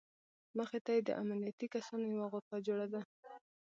[0.57, 3.01] مخې ته یې د امنیتي کسانو یوه غرفه جوړه ده.